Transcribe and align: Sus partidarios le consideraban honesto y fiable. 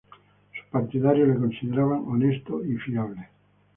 Sus 0.51 0.65
partidarios 0.71 1.27
le 1.27 1.35
consideraban 1.35 2.03
honesto 2.07 2.65
y 2.65 2.75
fiable. 2.75 3.29